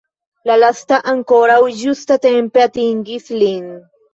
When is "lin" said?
3.45-3.73